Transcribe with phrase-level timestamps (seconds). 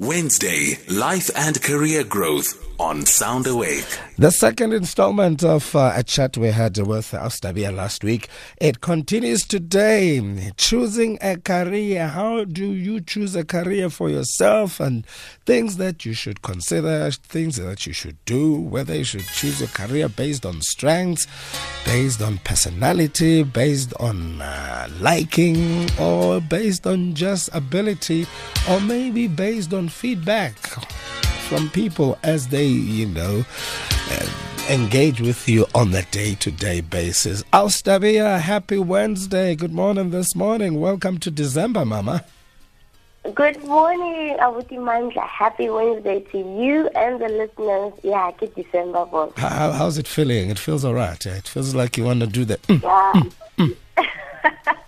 [0.00, 3.84] Wednesday, Life and Career Growth on Sound Awake.
[4.16, 8.28] The second installment of uh, a chat we had with Austabia last week.
[8.58, 10.52] It continues today.
[10.56, 12.08] Choosing a career.
[12.08, 15.06] How do you choose a career for yourself and
[15.44, 19.68] things that you should consider, things that you should do, whether you should choose a
[19.68, 21.26] career based on strengths,
[21.84, 28.26] based on personality, based on uh, liking, or based on just ability,
[28.70, 30.56] or maybe based on feedback
[31.48, 33.44] from people as they, you know,
[34.10, 34.26] uh,
[34.70, 37.42] engage with you on a day to day basis.
[37.52, 39.54] Austabia, happy Wednesday.
[39.56, 40.80] Good morning this morning.
[40.80, 42.24] Welcome to December, Mama.
[43.34, 45.26] Good morning, Abuti Mandla.
[45.28, 47.92] Happy Wednesday to you and the listeners.
[48.02, 49.32] Yeah, good December, boss.
[49.36, 50.50] How, how's it feeling?
[50.50, 51.24] It feels all right.
[51.26, 52.62] It feels like you want to do that.
[52.62, 53.12] Mm, yeah.
[53.58, 54.76] Mm, mm.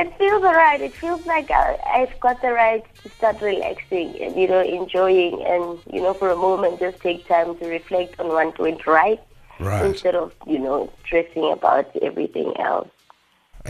[0.00, 0.80] it feels alright.
[0.80, 5.42] It feels like I, I've got the right to start relaxing and you know enjoying
[5.46, 9.20] and you know for a moment just take time to reflect on what went right,
[9.58, 9.84] Right.
[9.86, 12.88] instead of you know stressing about everything else.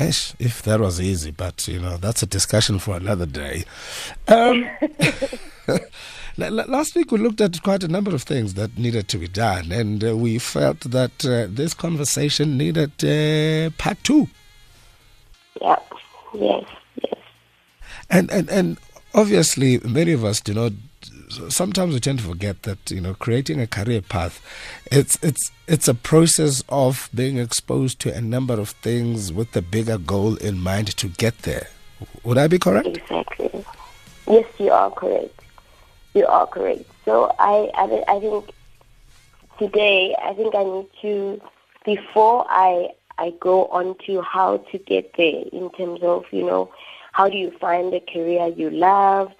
[0.00, 3.64] Ish, if that was easy, but you know, that's a discussion for another day.
[4.28, 4.64] Um,
[6.36, 9.18] la- la- last week we looked at quite a number of things that needed to
[9.18, 14.28] be done, and uh, we felt that uh, this conversation needed uh, part two.
[15.60, 15.76] Yeah.
[16.34, 16.64] Yes.
[17.02, 17.14] Yes.
[18.08, 18.78] And, and, and
[19.14, 20.70] obviously, many of us, you know,
[21.48, 24.44] sometimes we tend to forget that you know creating a career path
[24.90, 29.62] it's it's it's a process of being exposed to a number of things with a
[29.62, 31.68] bigger goal in mind to get there
[32.24, 33.64] would i be correct Exactly.
[34.30, 35.42] Yes, you are correct.
[36.14, 36.84] You are correct.
[37.04, 38.50] So I, I, I think
[39.58, 41.40] today, I think I need to,
[41.84, 46.72] before I, I go on to how to get there in terms of, you know,
[47.12, 49.30] how do you find a career you love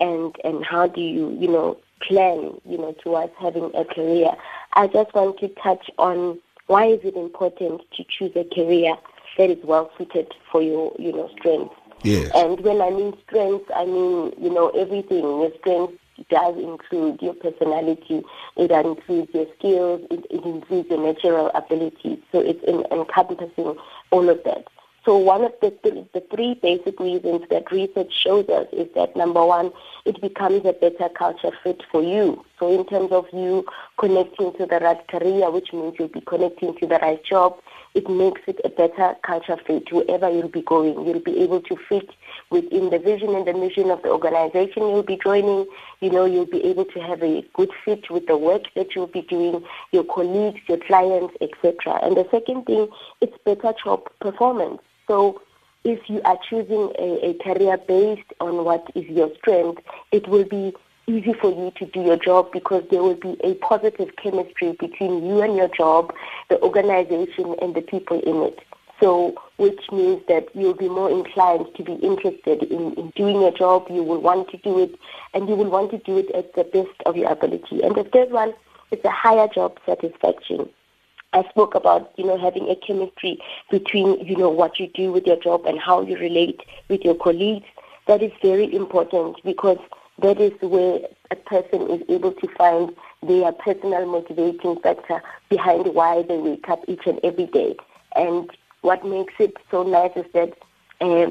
[0.00, 4.32] and, and how do you, you know, plan, you know, towards having a career.
[4.74, 8.94] I just want to touch on why is it important to choose a career
[9.38, 11.74] that is well suited for your, you know, strengths.
[12.02, 15.22] yes And when I mean strengths, I mean, you know, everything.
[15.22, 15.94] Your strength
[16.28, 18.22] does include your personality.
[18.56, 20.06] It includes your skills.
[20.10, 22.18] It, it includes your natural abilities.
[22.32, 23.76] So it's in, encompassing
[24.10, 24.66] all of that.
[25.04, 29.16] So one of the, th- the three basic reasons that research shows us is that
[29.16, 29.72] number one,
[30.04, 32.44] it becomes a better culture fit for you.
[32.58, 33.64] So in terms of you
[33.98, 37.58] connecting to the right career, which means you'll be connecting to the right job,
[37.94, 41.06] it makes it a better culture fit wherever you'll be going.
[41.06, 42.10] You'll be able to fit
[42.50, 45.66] within the vision and the mission of the organization you'll be joining.
[46.00, 49.06] You know, you'll be able to have a good fit with the work that you'll
[49.06, 52.00] be doing, your colleagues, your clients, etc.
[52.02, 52.88] And the second thing,
[53.20, 54.80] it's better job performance.
[55.06, 55.42] So
[55.84, 59.82] if you are choosing a, a career based on what is your strength,
[60.12, 60.74] it will be
[61.08, 65.24] easy for you to do your job because there will be a positive chemistry between
[65.24, 66.12] you and your job,
[66.50, 68.58] the organization, and the people in it.
[69.00, 73.52] So, which means that you'll be more inclined to be interested in, in doing a
[73.52, 73.86] job.
[73.88, 74.98] You will want to do it,
[75.34, 77.82] and you will want to do it at the best of your ability.
[77.82, 78.54] And the third one
[78.90, 80.68] is a higher job satisfaction.
[81.32, 83.38] I spoke about, you know, having a chemistry
[83.70, 87.14] between, you know, what you do with your job and how you relate with your
[87.14, 87.66] colleagues.
[88.06, 89.78] That is very important because
[90.22, 91.00] that is where
[91.30, 96.80] a person is able to find their personal motivating factor behind why they wake up
[96.88, 97.76] each and every day.
[98.16, 98.50] And
[98.88, 100.54] what makes it so nice is that
[101.02, 101.30] um,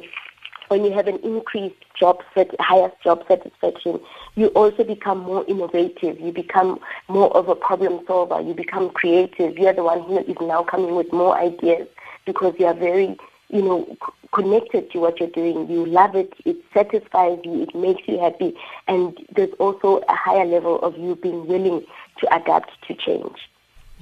[0.67, 2.55] when you have an increased job sat-
[3.03, 3.99] job satisfaction,
[4.35, 6.19] you also become more innovative.
[6.19, 8.39] You become more of a problem solver.
[8.41, 9.57] You become creative.
[9.57, 11.87] You are the one who is now coming with more ideas
[12.27, 13.17] because you are very,
[13.49, 13.97] you know,
[14.31, 15.67] connected to what you're doing.
[15.67, 16.33] You love it.
[16.45, 17.63] It satisfies you.
[17.63, 18.53] It makes you happy.
[18.87, 21.83] And there's also a higher level of you being willing
[22.19, 23.49] to adapt to change.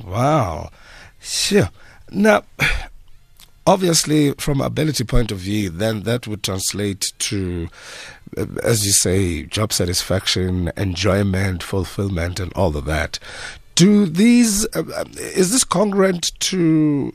[0.03, 0.71] Wow.
[1.21, 1.69] Sure.
[2.11, 2.43] Now,
[3.65, 7.67] obviously, from ability point of view, then that would translate to,
[8.37, 13.19] uh, as you say, job satisfaction, enjoyment, fulfillment, and all of that.
[13.75, 17.13] Do these, uh, uh, is this congruent to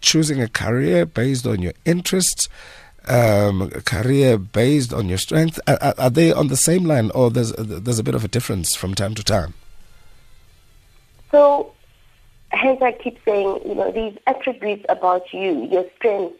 [0.00, 2.48] choosing a career based on your interests?
[3.06, 7.52] Um, career based on your strength, are- are they on the same line, or there's
[7.56, 9.54] there's a bit of a difference from time to time?
[11.30, 11.72] So,
[12.50, 16.38] hence I keep saying, you know, these attributes about you, your strengths,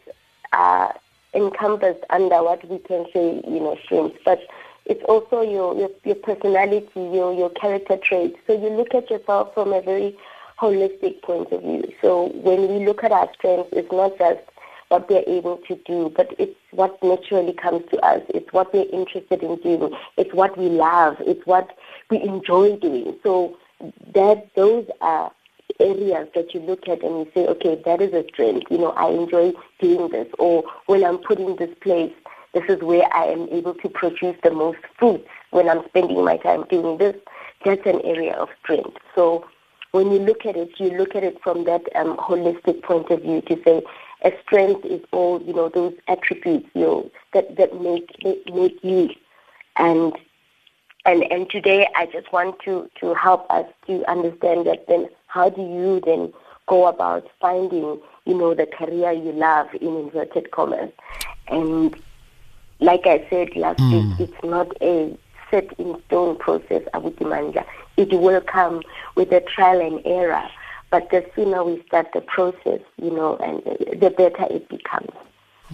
[0.51, 0.95] are
[1.33, 4.17] encompassed under what we can say, you know, strengths.
[4.25, 4.41] But
[4.85, 8.37] it's also your, your, your personality, your, your character traits.
[8.47, 10.17] So you look at yourself from a very
[10.59, 11.83] holistic point of view.
[12.01, 14.39] So when we look at our strengths, it's not just
[14.87, 18.23] what we're able to do, but it's what naturally comes to us.
[18.29, 19.93] It's what we're interested in doing.
[20.17, 21.17] It's what we love.
[21.19, 21.77] It's what
[22.09, 23.15] we enjoy doing.
[23.21, 23.55] So
[24.15, 25.31] that those are
[25.79, 28.67] areas that you look at and you say, okay, that is a strength.
[28.69, 30.27] You know, I enjoy doing this.
[30.37, 32.13] Or when I'm put in this place,
[32.53, 36.37] this is where I am able to produce the most fruits when I'm spending my
[36.37, 37.15] time doing this.
[37.63, 38.97] That's an area of strength.
[39.15, 39.45] So
[39.91, 43.21] when you look at it, you look at it from that um, holistic point of
[43.21, 43.81] view to say
[44.23, 48.83] a strength is all, you know, those attributes, you know, that, that make, make, make
[48.83, 49.09] you.
[49.75, 50.13] And
[51.05, 55.49] and and today I just want to to help us to understand that then how
[55.49, 56.33] do you then
[56.67, 60.91] go about finding you know the career you love in inverted commas
[61.47, 61.95] and
[62.79, 64.17] like I said last mm.
[64.19, 65.17] week it's not a
[65.49, 67.65] set in stone process Abuti Mandla.
[67.97, 68.83] It will come
[69.15, 70.47] with a trial and error
[70.91, 73.63] but the sooner we start the process you know and
[73.99, 75.09] the better it becomes.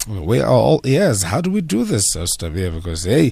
[0.08, 1.24] We are all yes.
[1.24, 2.74] How do we do this, Ostabia?
[2.74, 3.32] Because hey,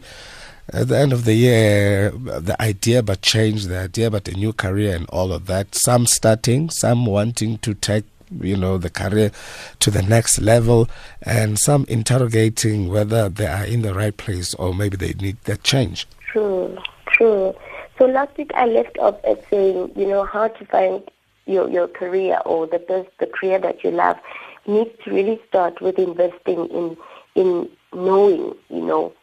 [0.72, 4.54] at the end of the year, the idea but change, the idea but a new
[4.54, 5.76] career and all of that.
[5.76, 8.06] Some starting, some wanting to take
[8.42, 9.32] you know the career
[9.80, 10.90] to the next level
[11.22, 15.64] and some interrogating whether they are in the right place or maybe they need that
[15.64, 16.76] change true
[17.06, 17.54] true
[17.98, 21.04] so last week i left off at saying you know how to find
[21.46, 24.18] your your career or the best the career that you love
[24.66, 26.98] needs to really start with investing in
[27.36, 29.14] in knowing you know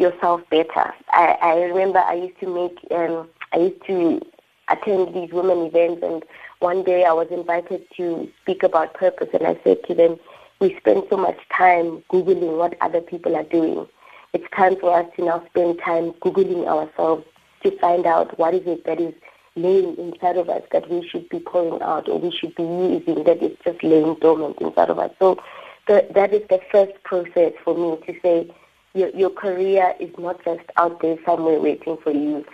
[0.00, 0.92] yourself better.
[1.10, 4.20] I, I remember I used to make, um, I used to
[4.68, 6.24] attend these women events, and
[6.60, 10.18] one day I was invited to speak about purpose, and I said to them,
[10.60, 13.86] we spend so much time Googling what other people are doing.
[14.32, 17.24] It's time for us to now spend time Googling ourselves
[17.62, 19.14] to find out what is it that is
[19.56, 23.24] laying inside of us that we should be pouring out or we should be using
[23.24, 25.10] that is just laying dormant inside of us.
[25.18, 25.42] So
[25.88, 28.54] the, that is the first process for me to say,
[28.94, 32.44] your, your career is not just out there somewhere waiting for you.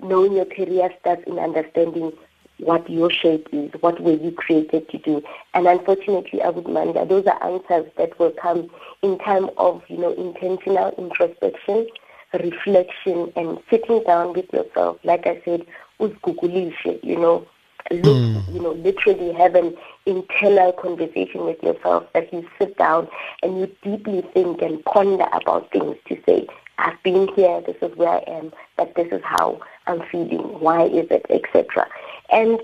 [0.00, 2.12] Knowing your career starts in understanding
[2.58, 5.22] what your shape is, what were you created to do.
[5.54, 8.70] And unfortunately, I would that those are answers that will come
[9.02, 11.86] in time of, you know, intentional introspection,
[12.34, 14.98] reflection, and sitting down with yourself.
[15.04, 15.66] Like I said,
[16.00, 17.46] uzgugulishe, you know,
[17.90, 18.54] look, mm.
[18.54, 19.76] you know, literally have an
[20.06, 23.08] internal conversation with yourself that you sit down
[23.42, 26.46] and you deeply think and ponder about things to say,
[26.78, 30.84] I've been here, this is where I am, but this is how I'm feeling, why
[30.84, 31.88] is it, etc.
[32.30, 32.60] And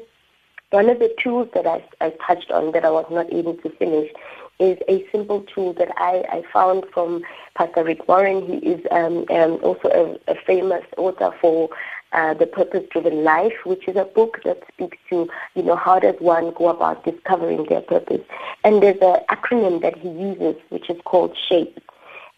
[0.70, 3.70] one of the tools that I, I touched on that I was not able to
[3.70, 4.10] finish
[4.58, 7.22] is a simple tool that I, I found from
[7.56, 8.46] Pastor Rick Warren.
[8.46, 11.70] He is um, um, also a, a famous author for
[12.14, 15.98] uh, the Purpose Driven Life, which is a book that speaks to, you know, how
[15.98, 18.22] does one go about discovering their purpose.
[18.62, 21.78] And there's an acronym that he uses, which is called SHAPE.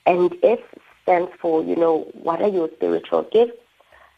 [0.07, 0.59] And S
[1.03, 3.59] stands for, you know, what are your spiritual gifts?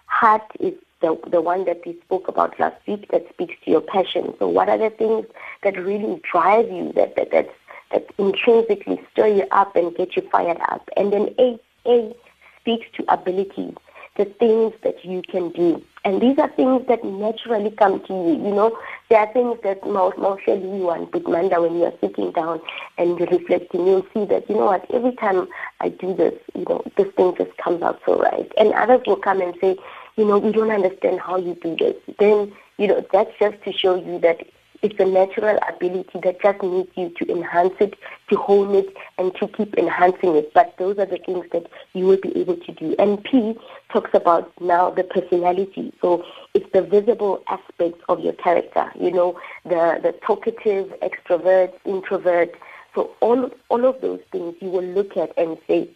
[0.07, 3.81] Heart is the, the one that we spoke about last week that speaks to your
[3.81, 4.35] passion.
[4.39, 5.27] So what are the things
[5.65, 7.49] that really drive you, that, that, that,
[7.91, 10.89] that intrinsically stir you up and get you fired up?
[10.97, 12.15] And then A, A
[12.61, 13.75] speaks to abilities
[14.19, 15.83] the things that you can do.
[16.05, 18.33] And these are things that naturally come to you.
[18.33, 18.79] You know,
[19.09, 22.61] there are things that most, mostly you and Bitmanda, when you are sitting down
[22.99, 25.49] and reflecting, you'll see that, you know what, every time
[25.81, 28.51] I do this, you know, this thing just comes out so right.
[28.59, 29.77] And others will come and say,
[30.17, 31.95] you know, we don't understand how you do this.
[32.19, 34.47] Then, you know, that's just to show you that
[34.83, 37.95] it's a natural ability that just needs you to enhance it,
[38.31, 40.53] to hone it, and to keep enhancing it.
[40.55, 42.95] But those are the things that you will be able to do.
[42.99, 43.59] And P
[43.93, 45.93] talks about now the personality.
[46.01, 52.55] So it's the visible aspects of your character, you know, the, the talkative, extrovert, introvert.
[52.95, 55.91] So all, all of those things you will look at and say,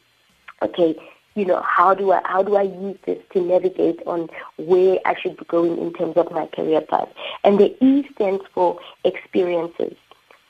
[0.61, 0.97] okay,
[1.35, 5.15] you know, how do I how do I use this to navigate on where I
[5.21, 7.09] should be going in terms of my career path?
[7.45, 9.97] And the E stands for experiences.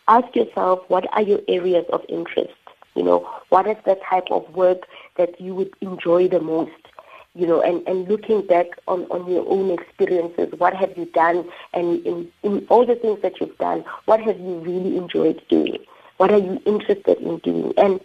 [0.08, 2.52] Ask yourself what are your areas of interest?
[2.94, 4.86] You know, what is the type of work
[5.16, 6.72] that you would enjoy the most?
[7.34, 11.48] You know, and, and looking back on, on your own experiences, what have you done?
[11.72, 15.78] And in, in all the things that you've done, what have you really enjoyed doing?
[16.18, 17.72] What are you interested in doing?
[17.78, 18.00] And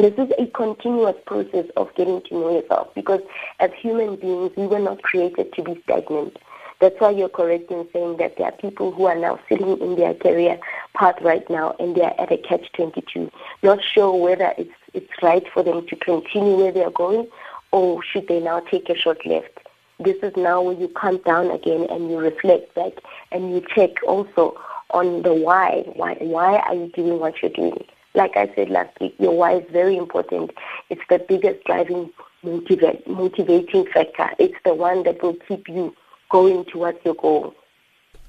[0.00, 3.20] this is a continuous process of getting to know yourself because
[3.58, 6.38] as human beings, we were not created to be stagnant.
[6.80, 9.96] That's why you're correct in saying that there are people who are now sitting in
[9.96, 10.58] their career
[10.94, 13.30] path right now and they are at a catch-22,
[13.62, 17.28] not sure whether it's, it's right for them to continue where they are going
[17.70, 19.58] or should they now take a short left.
[19.98, 22.92] This is now where you come down again and you reflect back
[23.32, 24.58] and you check also
[24.92, 25.84] on the why.
[25.94, 27.84] Why, why are you doing what you're doing?
[28.14, 30.50] Like I said last week, your why is very important.
[30.88, 32.10] It's the biggest driving
[32.42, 34.30] motivating factor.
[34.38, 35.94] It's the one that will keep you
[36.30, 37.54] going towards your goal.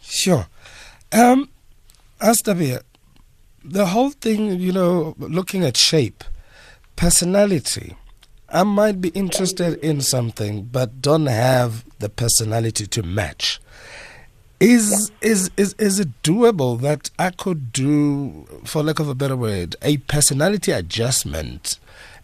[0.01, 0.47] Sure.
[1.11, 1.49] Um,
[2.19, 2.81] Astabia,
[3.63, 6.23] the whole thing, you know, looking at shape,
[6.95, 7.95] personality,
[8.49, 13.59] I might be interested in something but don't have the personality to match.
[14.61, 19.35] Is is is is it doable that I could do, for lack of a better
[19.35, 21.79] word, a personality adjustment,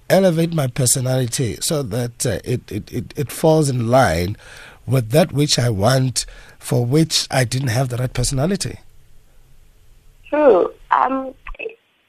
[0.08, 4.38] elevate my personality so that uh, it, it, it it falls in line
[4.86, 6.28] with that which I want,
[6.60, 8.82] for which I didn't have the right personality?
[10.30, 10.72] True.
[10.92, 11.34] Um,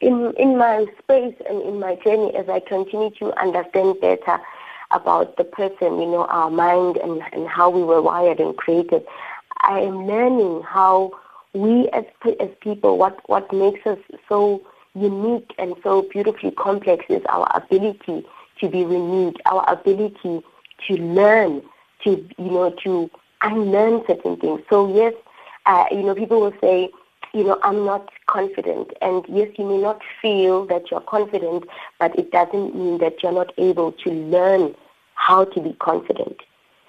[0.03, 4.39] in in my space and in my journey as I continue to understand better
[4.91, 9.07] about the person, you know, our mind and, and how we were wired and created,
[9.61, 11.13] I am learning how
[11.55, 12.05] we as
[12.41, 13.99] as people, what what makes us
[14.29, 14.63] so
[14.95, 18.27] unique and so beautifully complex is our ability
[18.61, 20.43] to be renewed, our ability
[20.87, 21.63] to learn,
[22.05, 23.11] to you know, to
[23.43, 24.63] unlearn certain things.
[24.69, 25.15] So yes,
[25.67, 26.91] uh, you know, people will say
[27.35, 28.93] you know, I'm not confident.
[29.01, 31.65] And yes, you may not feel that you're confident,
[31.99, 34.75] but it doesn't mean that you're not able to learn
[35.15, 36.37] how to be confident.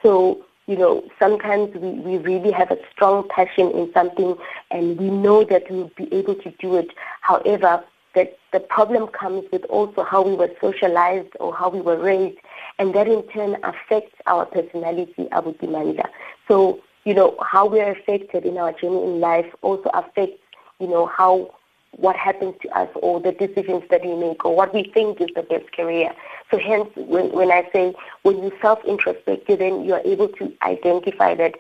[0.01, 4.35] So, you know, sometimes we, we really have a strong passion in something
[4.69, 6.89] and we know that we'll be able to do it.
[7.21, 7.83] However,
[8.13, 12.37] that the problem comes with also how we were socialized or how we were raised,
[12.77, 16.01] and that in turn affects our personality, our demand.
[16.47, 20.37] So you know, how we're affected in our journey in life also affects,
[20.79, 21.55] you know, how
[21.91, 25.29] what happens to us or the decisions that we make or what we think is
[25.35, 26.13] the best career.
[26.51, 27.93] So hence, when, when I say
[28.23, 31.55] when you self-introspect, then you are able to identify that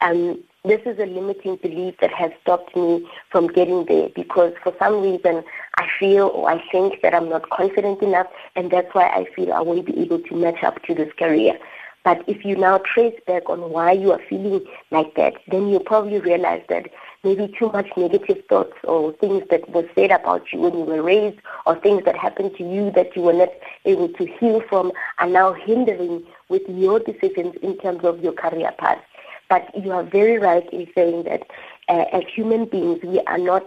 [0.00, 4.74] um, this is a limiting belief that has stopped me from getting there because for
[4.78, 5.42] some reason
[5.76, 9.52] I feel or I think that I'm not confident enough and that's why I feel
[9.52, 11.58] I won't be able to match up to this career.
[12.04, 15.80] But if you now trace back on why you are feeling like that, then you
[15.80, 16.86] probably realize that
[17.24, 21.02] maybe too much negative thoughts or things that were said about you when you were
[21.02, 23.50] raised or things that happened to you that you were not
[23.84, 28.72] able to heal from are now hindering with your decisions in terms of your career
[28.78, 29.02] path.
[29.48, 31.42] But you are very right in saying that
[31.88, 33.66] uh, as human beings, we are not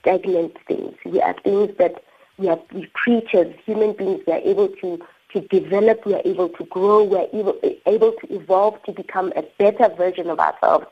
[0.00, 0.94] stagnant things.
[1.04, 2.04] We are things that
[2.36, 4.20] we are we creatures, human beings.
[4.26, 5.00] We are able to
[5.32, 9.32] to develop, we are able to grow, we are able, able to evolve to become
[9.34, 10.86] a better version of ourselves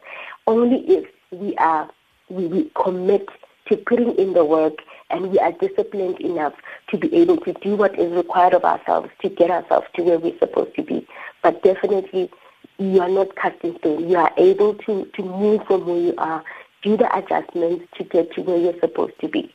[0.48, 1.90] only if we are
[2.28, 3.28] we, we commit
[3.66, 4.74] to putting in the work
[5.10, 6.54] and we are disciplined enough
[6.88, 10.18] to be able to do what is required of ourselves to get ourselves to where
[10.18, 11.06] we're supposed to be.
[11.42, 12.30] But definitely,
[12.78, 14.08] you are not cast in stone.
[14.08, 16.42] You are able to, to move from where you are,
[16.82, 19.54] do the adjustments to get to where you're supposed to be.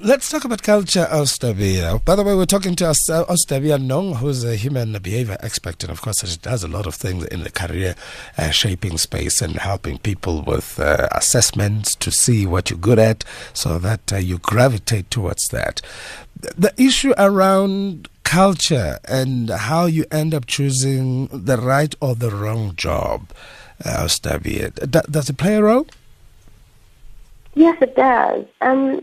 [0.00, 2.04] Let's talk about culture, Ostavia.
[2.04, 6.02] By the way, we're talking to Ostavia Nong, who's a human behavior expert, and of
[6.02, 7.94] course, she does a lot of things in the career
[8.36, 13.24] uh, shaping space and helping people with uh, assessments to see what you're good at
[13.52, 15.80] so that uh, you gravitate towards that.
[16.36, 22.74] The issue around culture and how you end up choosing the right or the wrong
[22.76, 23.30] job,
[23.84, 24.74] uh, Ostabia,
[25.10, 25.86] does it play a role?
[27.54, 28.44] Yes, it does.
[28.60, 29.00] Um,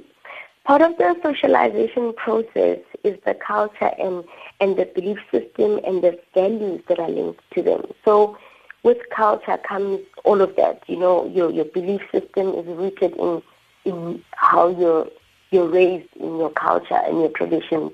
[0.63, 4.23] Part of the socialization process is the culture and,
[4.59, 7.83] and the belief system and the values that are linked to them.
[8.05, 8.37] So
[8.83, 10.83] with culture comes all of that.
[10.87, 13.41] You know, your, your belief system is rooted in,
[13.85, 15.07] in how you're,
[15.49, 17.91] you're raised in your culture and your traditions.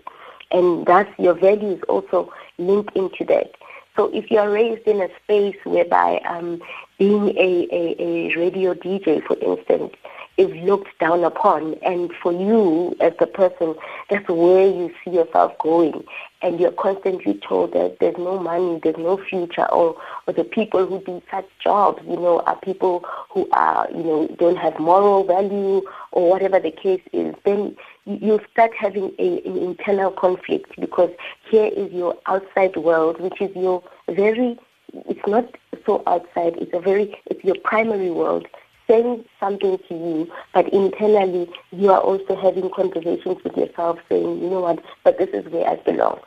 [0.52, 3.52] And thus your values also link into that.
[3.96, 6.62] So if you are raised in a space whereby um,
[7.00, 9.94] being a, a, a radio DJ, for instance,
[10.38, 11.74] is looked down upon.
[11.84, 13.76] And for you as a person,
[14.10, 16.04] that's where you see yourself going.
[16.44, 20.86] And you're constantly told that there's no money, there's no future, or, or the people
[20.86, 25.24] who do such jobs, you know, are people who are, you know, don't have moral
[25.24, 27.34] value or whatever the case is.
[27.44, 27.76] Then
[28.06, 31.10] you start having a, an internal conflict because
[31.50, 34.60] here is your outside world, which is your very,
[34.94, 35.56] it's not
[35.88, 38.48] so outside, it's a very, it's your primary world
[38.88, 44.50] saying something to you, but internally you are also having conversations with yourself saying, you
[44.50, 46.20] know what, but this is where I belong.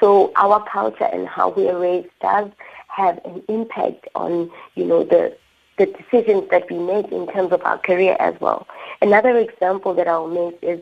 [0.00, 2.50] So our culture and how we are raised does
[2.88, 5.36] have an impact on, you know, the
[5.78, 8.66] the decisions that we make in terms of our career as well.
[9.02, 10.80] Another example that I'll make is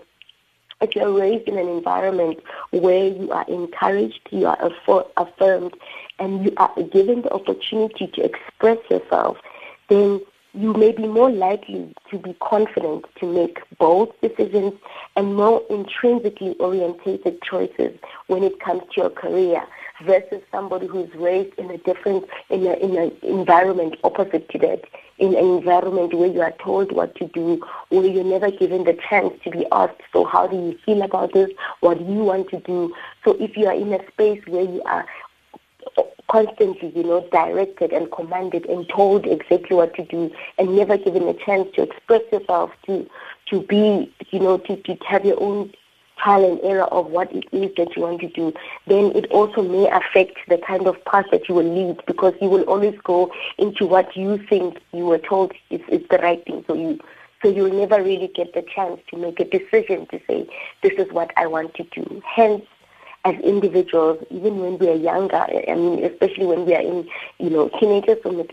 [0.80, 2.38] if you're raised in an environment
[2.70, 4.70] where you are encouraged, you are
[5.16, 5.74] affirmed,
[6.18, 9.38] and you are given the opportunity to express yourself,
[9.88, 10.20] then
[10.54, 14.72] you may be more likely to be confident to make bold decisions
[15.16, 19.62] and more intrinsically orientated choices when it comes to your career
[20.04, 24.82] versus somebody who's raised in a different in in an environment opposite to that
[25.18, 28.98] in an environment where you are told what to do or you're never given the
[29.08, 31.50] chance to be asked so how do you feel about this?
[31.80, 32.94] What do you want to do?
[33.24, 35.06] So if you are in a space where you are
[36.30, 41.28] constantly, you know, directed and commanded and told exactly what to do and never given
[41.28, 43.08] a chance to express yourself, to
[43.50, 45.70] to be, you know, to, to have your own
[46.16, 48.52] trial and error of what it is that you want to do,
[48.86, 52.48] then it also may affect the kind of path that you will lead because you
[52.48, 56.62] will always go into what you think you were told is, is the right thing
[56.64, 56.98] for you.
[57.42, 60.48] So you'll never really get the chance to make a decision to say,
[60.82, 62.22] this is what I want to do.
[62.24, 62.64] Hence,
[63.24, 67.50] as individuals, even when we are younger, I mean, especially when we are in, you
[67.50, 68.46] know, teenagers or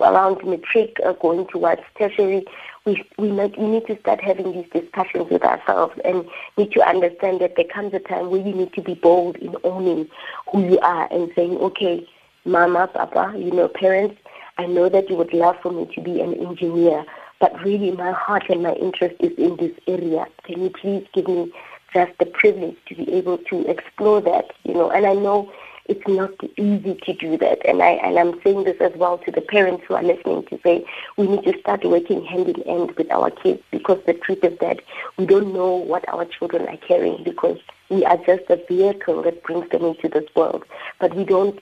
[0.00, 2.44] around matric uh, going towards tertiary,
[2.84, 7.40] we we, we need to start having these discussions with ourselves and need to understand
[7.40, 10.08] that there comes a time where you need to be bold in owning
[10.50, 12.06] who you are and saying, okay,
[12.44, 14.16] mama, papa, you know, parents,
[14.58, 17.04] I know that you would love for me to be an engineer,
[17.40, 20.26] but really my heart and my interest is in this area.
[20.44, 21.52] Can you please give me
[21.92, 25.52] just the privilege to be able to explore that, you know, and I know
[25.88, 27.64] it's not easy to do that.
[27.64, 30.58] And I and I'm saying this as well to the parents who are listening to
[30.62, 30.84] say
[31.16, 34.58] we need to start working hand in hand with our kids because the truth is
[34.58, 34.80] that
[35.16, 39.42] we don't know what our children are carrying because we are just a vehicle that
[39.44, 40.64] brings them into this world,
[40.98, 41.60] but we don't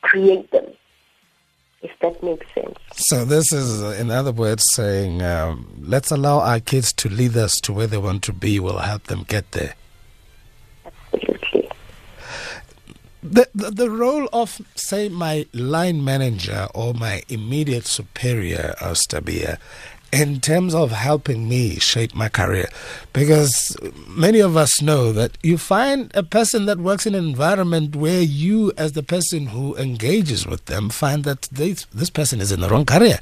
[0.00, 0.66] create them.
[1.86, 2.76] If that makes sense.
[2.96, 7.60] So this is, in other words, saying um, let's allow our kids to lead us
[7.60, 8.58] to where they want to be.
[8.58, 9.74] We'll help them get there.
[10.84, 11.70] Absolutely.
[13.22, 19.58] The, the, the role of, say, my line manager or my immediate superior, Austabia,
[20.20, 22.68] in terms of helping me shape my career.
[23.12, 23.76] Because
[24.08, 28.22] many of us know that you find a person that works in an environment where
[28.22, 32.60] you, as the person who engages with them, find that they, this person is in
[32.60, 33.18] the wrong career,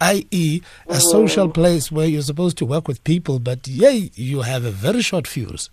[0.00, 4.64] i.e., a social place where you're supposed to work with people, but yay, you have
[4.64, 5.70] a very short fuse.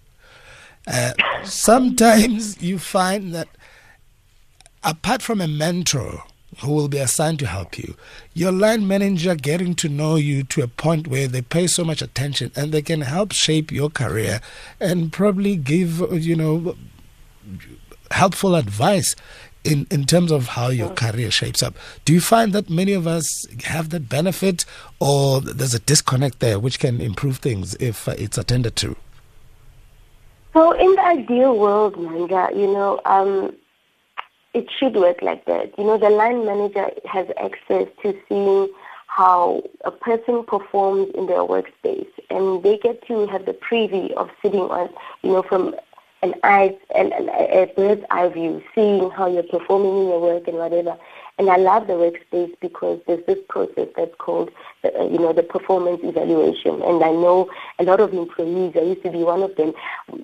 [0.87, 3.49] Uh, sometimes you find that
[4.83, 6.23] apart from a mentor
[6.59, 7.95] who will be assigned to help you.
[8.33, 12.01] Your line manager getting to know you to a point where they pay so much
[12.01, 14.41] attention and they can help shape your career
[14.79, 16.75] and probably give, you know,
[18.11, 19.15] helpful advice
[19.63, 21.75] in, in terms of how your career shapes up.
[22.05, 24.65] Do you find that many of us have that benefit
[24.99, 28.95] or there's a disconnect there which can improve things if uh, it's attended to?
[30.53, 33.55] So in the ideal world, Manga, you know, um,
[34.53, 35.77] it should work like that.
[35.77, 38.69] You know, the line manager has access to seeing
[39.07, 44.29] how a person performs in their workspace, and they get to have the preview of
[44.41, 44.89] sitting on,
[45.21, 45.75] you know, from
[46.23, 50.57] an eye, an, a bird's eye view, seeing how you're performing in your work and
[50.57, 50.97] whatever.
[51.41, 54.51] And I love the workspace because there's this process that's called,
[54.83, 56.83] uh, you know, the performance evaluation.
[56.83, 57.49] And I know
[57.79, 59.73] a lot of employees, I used to be one of them,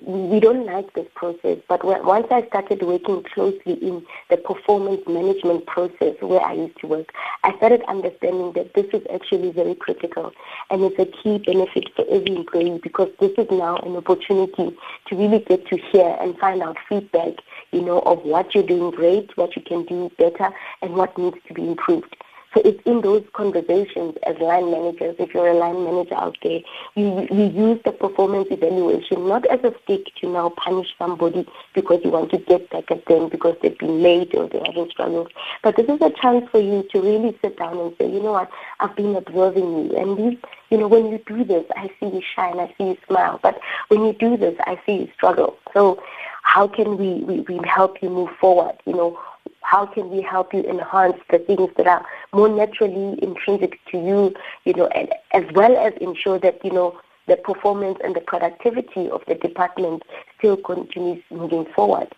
[0.06, 1.58] we don't like this process.
[1.68, 6.86] But once I started working closely in the performance management process where I used to
[6.86, 7.08] work,
[7.42, 10.30] I started understanding that this is actually very critical.
[10.70, 14.70] And it's a key benefit for every employee because this is now an opportunity
[15.08, 17.34] to really get to hear and find out feedback,
[17.72, 20.50] you know, of what you're doing great, what you can do better,
[20.82, 22.16] and what needs to be improved.
[22.54, 26.60] So it's in those conversations as line managers, if you're a line manager out there,
[26.94, 32.00] you, you use the performance evaluation not as a stick to now punish somebody because
[32.04, 35.28] you want to get back at them because they've been late or they're having struggles.
[35.62, 38.32] But this is a chance for you to really sit down and say, you know
[38.32, 38.50] what,
[38.80, 39.96] I've been observing you.
[39.96, 40.38] And these,
[40.70, 43.40] you know, when you do this, I see you shine, I see you smile.
[43.42, 45.58] But when you do this, I see you struggle.
[45.74, 46.02] So
[46.42, 48.76] how can we, we, we help you move forward?
[48.86, 49.20] You know,
[49.62, 54.34] how can we help you enhance the things that are more naturally intrinsic to you,
[54.64, 59.10] you know, and as well as ensure that, you know, the performance and the productivity
[59.10, 60.02] of the department
[60.38, 62.08] still continues moving forward.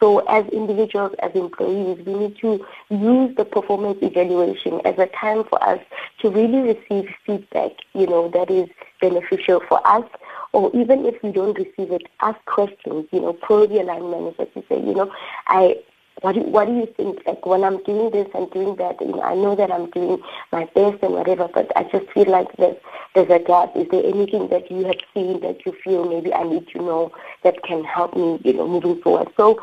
[0.00, 5.44] So as individuals, as employees, we need to use the performance evaluation as a time
[5.44, 5.80] for us
[6.20, 8.68] to really receive feedback, you know, that is
[9.00, 10.04] beneficial for us.
[10.56, 14.46] Or even if we don't receive it, ask questions, you know, probe your line manager
[14.46, 15.12] to say, you know,
[15.48, 15.76] I
[16.22, 17.18] what do, what do you think?
[17.26, 20.16] Like when I'm doing this and doing that, you know, I know that I'm doing
[20.52, 22.78] my best and whatever, but I just feel like there's
[23.14, 23.76] there's a gap.
[23.76, 27.12] Is there anything that you have seen that you feel maybe I need to know
[27.44, 29.28] that can help me, you know, moving forward?
[29.36, 29.62] So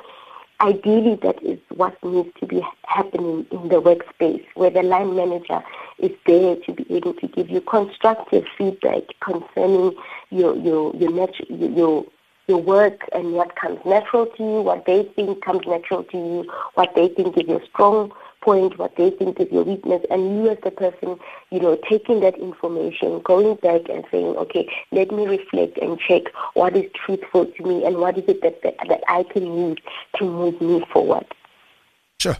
[0.62, 5.62] ideally that is what needs to be happening in the workspace where the line manager
[5.99, 9.93] is there to be able to give you constructive feedback concerning
[10.33, 12.05] your your your your
[12.47, 16.51] your work and what comes natural to you, what they think comes natural to you,
[16.73, 20.49] what they think is your strong point, what they think is your weakness, and you
[20.49, 21.17] as the person,
[21.51, 26.23] you know, taking that information, going back and saying, okay, let me reflect and check
[26.53, 29.77] what is truthful to me and what is it that, that, that I can use
[30.17, 31.25] to move me forward.
[32.19, 32.35] Sure.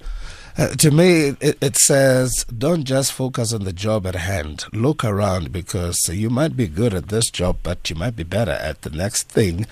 [0.56, 4.66] Uh, to me, it, it, says don't just focus on the job at hand.
[4.72, 8.52] Look around because you might be good at this job, but you might be better
[8.52, 9.66] at the next thing.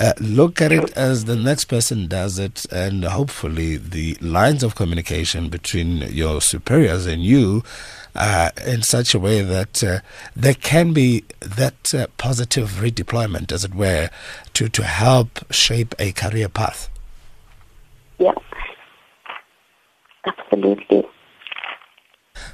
[0.00, 4.74] Uh, look at it as the next person does it, and hopefully, the lines of
[4.74, 7.62] communication between your superiors and you
[8.16, 10.00] uh, in such a way that uh,
[10.34, 14.08] there can be that uh, positive redeployment, as it were,
[14.54, 16.88] to, to help shape a career path.
[18.18, 18.32] Yeah.
[20.26, 21.06] Absolutely.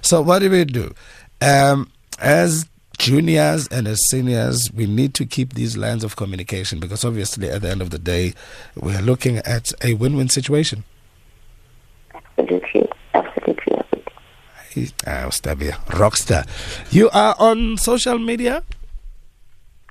[0.03, 0.93] So, what do we do?
[1.41, 2.67] Um, as
[2.99, 7.63] juniors and as seniors, we need to keep these lines of communication because obviously, at
[7.63, 8.35] the end of the day,
[8.77, 10.85] we're looking at a win win situation.
[12.15, 12.89] Absolutely.
[13.15, 13.77] Absolutely.
[15.07, 16.47] Ah, Stabia, rockstar.
[16.93, 18.63] You are on social media?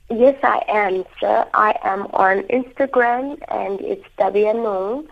[0.10, 1.46] Yes, I am, sir.
[1.54, 5.08] I am on Instagram and it's Tabea Nong.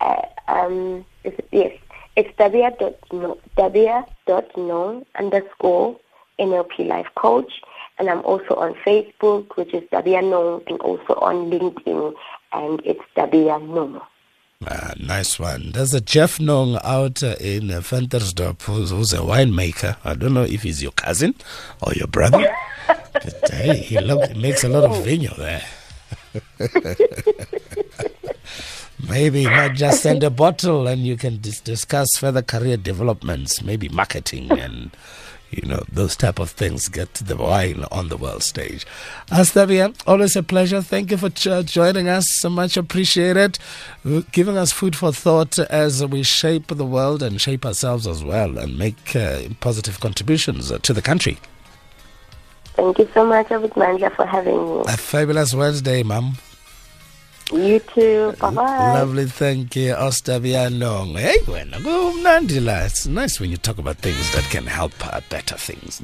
[0.00, 1.72] Uh, um, is it, yes,
[2.18, 2.36] it's
[3.56, 6.00] dabia.no underscore
[6.40, 7.52] NLP Life Coach.
[7.98, 12.14] And I'm also on Facebook, which is Tabea Nong, and also on LinkedIn,
[12.52, 14.00] and it's Tabea Nong.
[14.66, 15.70] Ah, nice one.
[15.72, 19.96] There's a Jeff Nong out uh, in uh, Ventersdorp who's, who's, a winemaker.
[20.04, 21.36] I don't know if he's your cousin
[21.82, 22.52] or your brother.
[22.86, 25.64] but hey, he, look, he makes a lot of vino there.
[29.08, 33.62] Maybe you might just send a bottle and you can dis- discuss further career developments,
[33.62, 34.90] maybe marketing and
[35.50, 36.88] you know those type of things.
[36.88, 38.86] Get the wine on the world stage.
[39.30, 40.82] Astavia, always a pleasure.
[40.82, 42.34] Thank you for ch- joining us.
[42.34, 43.58] So much appreciated,
[44.32, 48.58] giving us food for thought as we shape the world and shape ourselves as well,
[48.58, 51.38] and make uh, positive contributions to the country.
[52.74, 54.84] Thank you so much, Abid for having me.
[54.86, 56.36] A fabulous Wednesday, Mum.
[57.52, 58.34] You too.
[58.40, 58.92] Bye bye.
[58.94, 59.94] Lovely, thank you.
[59.94, 61.14] Ostavia Nong.
[61.14, 62.86] Hey, I go Nandila.
[62.86, 66.00] It's nice when you talk about things that can help uh, better things.